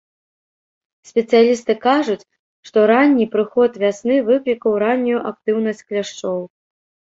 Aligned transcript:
Спецыялісты 1.09 1.75
кажуць, 1.87 2.25
што 2.71 2.87
ранні 2.93 3.29
прыход 3.37 3.71
вясны 3.85 4.15
выклікаў 4.33 4.81
раннюю 4.87 5.19
актыўнасць 5.35 5.85
кляшчоў. 5.87 6.45